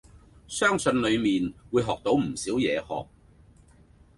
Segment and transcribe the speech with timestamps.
[0.47, 3.07] 相信裡面會學到唔少嘢學。